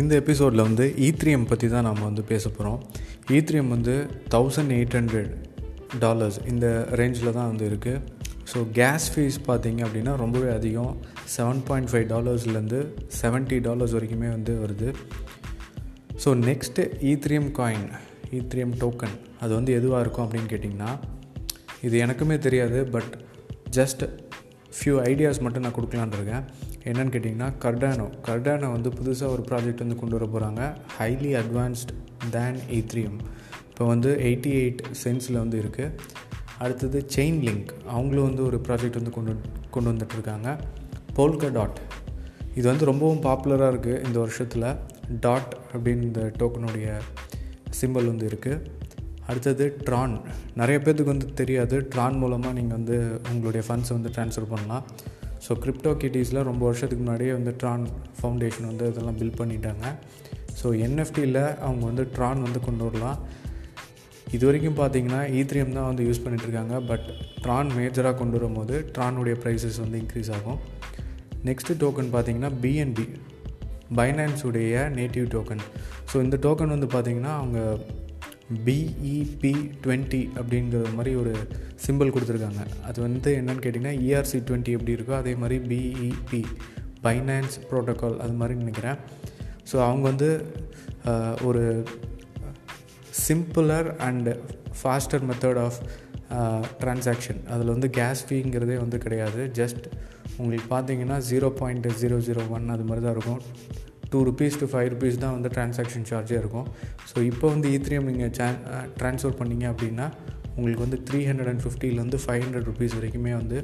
[0.00, 2.78] இந்த எபிசோடில் வந்து e ஈத்ரியம் பற்றி தான் நாம் வந்து பேச போகிறோம்
[3.36, 3.94] ஈத்ரியம் e வந்து
[4.34, 5.32] தௌசண்ட் எயிட் ஹண்ட்ரட்
[5.98, 6.66] டாலர்ஸ் இந்த
[7.00, 8.20] ரேஞ்சில் தான் வந்து இருக்குது
[8.52, 10.94] ஸோ கேஸ் ஃபீஸ் பார்த்தீங்க அப்படின்னா ரொம்பவே அதிகம்.
[11.34, 12.80] செவன் பாயிண்ட் ஃபைவ் டாலர்ஸ்லேருந்து
[13.20, 14.88] செவன்ட்டி டாலர்ஸ் வரைக்குமே வந்து வருது.
[16.22, 17.86] So next Ethereum coin
[18.38, 20.90] Ethereum token அது வந்து எதுவாக இருக்கும் அப்படின்னு கேட்டிங்கன்னா
[21.82, 23.12] இது எனக்குமே தெரியாது பட்
[23.70, 24.04] ஜஸ்ட்
[24.76, 26.44] ஃபியூ ஐடியாஸ் மட்டும் நான் கொடுக்கலான்னு இருக்கேன்.
[26.88, 30.62] என்னென்னு கேட்டிங்கன்னா கர்டானோ கர்டானோ வந்து புதுசாக ஒரு ப்ராஜெக்ட் வந்து கொண்டு வர போகிறாங்க
[30.98, 31.92] ஹைலி அட்வான்ஸ்ட்
[32.36, 33.18] தேன் ஈத்ரியம்
[33.70, 35.94] இப்போ வந்து எயிட்டி எயிட் சென்ஸில் வந்து இருக்குது
[36.64, 39.32] அடுத்தது செயின் லிங்க் அவங்களும் வந்து ஒரு ப்ராஜெக்ட் வந்து கொண்டு
[39.74, 40.48] கொண்டு வந்துட்டுருக்காங்க.
[41.16, 41.78] போல்கா டாட்
[42.58, 44.68] இது வந்து ரொம்பவும் பாப்புலராக இருக்குது இந்த வருஷத்தில்.
[45.24, 46.88] டாட் அப்படின்னு இந்த டோக்கனுடைய
[47.80, 48.58] சிம்பிள் வந்து இருக்குது
[49.28, 50.14] அடுத்தது ட்ரான்
[50.60, 51.76] நிறைய பேர்த்துக்கு வந்து தெரியாது.
[51.92, 52.96] ட்ரான் மூலமாக நீங்கள் வந்து
[53.32, 54.84] உங்களுடைய ஃபண்ட்ஸை வந்து ட்ரான்ஸ்ஃபர் பண்ணலாம்.
[55.44, 57.84] ஸோ கிரிப்டோ கிட்டீஸில் ரொம்ப வருஷத்துக்கு முன்னாடியே வந்து ட்ரான்
[58.18, 59.84] ஃபவுண்டேஷன் வந்து இதெல்லாம் பில்ட் பண்ணிட்டாங்க.
[60.60, 63.18] ஸோ என்எஃப்டியில் அவங்க வந்து ட்ரான் வந்து கொண்டு வரலாம்.
[64.36, 67.06] இது வரைக்கும் பார்த்தீங்கன்னா ஈத்ரியம் e தான் வந்து யூஸ் பண்ணிகிட்ருக்காங்க பட்
[67.44, 70.60] ட்ரான் மேஜராக கொண்டு வரும்போது ட்ரானுடைய ப்ரைஸஸ் வந்து இன்க்ரீஸ் ஆகும்.
[71.48, 73.06] நெக்ஸ்ட்டு டோக்கன் பார்த்தீங்கன்னா பிஎன்பி
[73.98, 75.62] பைனான்ஸுடைய நேட்டிவ் டோக்கன்
[76.10, 77.58] ஸோ இந்த டோக்கன் வந்து பார்த்திங்கன்னா அவங்க
[78.66, 79.52] பிஇபி
[79.84, 81.32] டுவெண்ட்டி அப்படிங்கிற மாதிரி ஒரு
[81.86, 82.62] சிம்பிள் கொடுத்துருக்காங்க.
[82.88, 86.42] அது வந்து என்னென்னு கேட்டிங்கன்னா இஆர்சி டுவெண்ட்டி எப்படி இருக்கோ அதே மாதிரி பிஇபி
[87.06, 88.98] பைனான்ஸ் ப்ரோட்டோக்கால் அது மாதிரி நினைக்கிறேன்.
[89.70, 90.30] ஸோ அவங்க வந்து
[91.48, 91.64] ஒரு
[93.26, 94.32] simpler and
[94.80, 95.78] faster method of
[96.82, 99.40] transaction அதில் வந்து கேஸ் ஃபீங்கிறதே வந்து கிடையாது.
[99.60, 99.86] ஜஸ்ட்
[100.38, 103.42] உங்களுக்கு பார்த்தீங்கன்னா zero point zero zero one அது மாதிரி தான் இருக்கும்.
[104.12, 106.66] Two rupees to five rupees தான் வந்து டிரான்சாக்ஷன் சார்ஜே இருக்கும்.
[107.10, 108.48] ஸோ இப்போ வந்து ஈத்ரியம் நீங்கள் சே
[109.00, 110.06] ட்ரான்ஸ்ஃபர் பண்ணிங்க அப்படின்னா
[110.56, 113.58] உங்களுக்கு வந்து த்ரீ ஹண்ட்ரட் அண்ட் ஃபிஃப்டிலேருந்து ஃபைவ் ஹண்ட்ரட் ருபீஸ் வரைக்குமே வந்து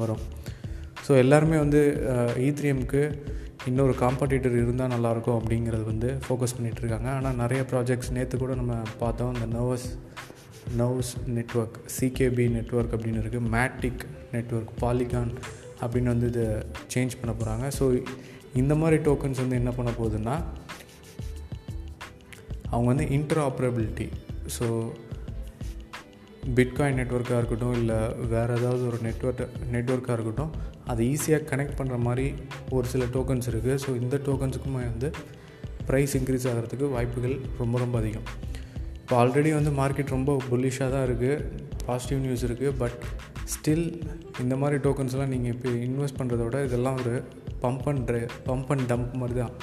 [0.00, 0.22] வரும்.
[1.06, 1.80] ஸோ எல்லாருமே வந்து
[2.48, 8.54] ஈத்ரியமுக்கு e இன்னொரு காம்படிட்டர் இருந்தால் நல்லாயிருக்கும் அப்படிங்கிறது வந்து ஃபோக்கஸ் பண்ணிகிட்ருக்காங்க ஆனால் நிறைய ப்ராஜெக்ட்ஸ் நேற்று கூட
[8.60, 9.32] நம்ம பார்த்தோம்.
[9.36, 9.86] இந்த Nervos
[10.80, 14.02] Nervos network CKB network அப்படின்னு இருக்குது மேட்டிக்
[14.34, 15.32] நெட்ஒர்க் பாலிகான்
[15.82, 16.46] அப்படின்னு வந்து இதை
[16.94, 17.86] சேஞ்ச் பண்ண போகிறாங்க ஸோ
[18.54, 20.34] இந்த மாதிரி டோக்கன்ஸ் வந்து என்ன பண்ண போகுதுன்னா
[22.70, 24.06] அவங்க வந்து இன்டர்ஆப்ரபிலிட்டி
[24.58, 24.66] ஸோ
[26.54, 27.98] பிட்காயின் நெட்ஒர்க்காக இருக்கட்டும் இல்லை
[28.28, 30.52] வேறு ஏதாவது ஒரு நெட்ஒர்க் நெட்ஒர்க்காக இருக்கட்டும்
[30.84, 32.26] அதை ஈஸியாக கனெக்ட் பண்ணுற மாதிரி
[32.70, 35.10] ஒரு சில டோக்கன்ஸ் இருக்குது ஸோ இந்த டோக்கன்ஸுக்குமே வந்து
[35.86, 38.26] ப்ரைஸ் இன்க்ரீஸ் ஆகிறதுக்கு வாய்ப்புகள் ரொம்ப ரொம்ப அதிகம்.
[39.00, 41.44] இப்போ ஆல்ரெடி வந்து மார்க்கெட் ரொம்ப புல்லிஷாக தான் இருக்குது
[41.86, 43.00] பாசிட்டிவ் நியூஸ் இருக்குது பட்
[43.52, 43.86] ஸ்டில்
[44.42, 47.14] இந்த மாதிரி டோக்கன்ஸ்லாம் நீங்கள் இப்போ இன்வெஸ்ட் பண்ணுறத விட இதெல்லாம் ஒரு
[47.64, 49.54] pump and dry pump and dump மாதிரி தான்.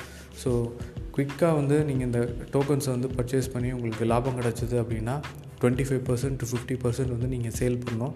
[0.42, 0.52] ஸோ
[1.16, 2.20] குயிக்காக வந்து நீங்கள் இந்த
[2.54, 5.16] டோக்கன்ஸை வந்து பர்ச்சேஸ் பண்ணி உங்களுக்கு லாபம் கிடச்சிது அப்படின்னா
[5.62, 8.14] twenty five percent to fifty percent வந்து நீங்கள் சேல் பண்ணணும்.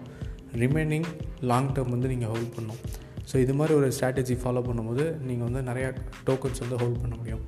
[0.62, 1.08] ரிமைனிங்
[1.50, 2.80] லாங் டேர்ம் வந்து நீங்கள் ஹோல்ட் பண்ணணும்.
[3.30, 5.88] ஸோ இது மாதிரி ஒரு ஸ்ட்ராட்டஜி ஃபாலோ பண்ணும்போது நீங்கள் வந்து நிறையா
[6.28, 7.44] டோக்கன்ஸ் வந்து ஹோல்ட் பண்ண முடியும்.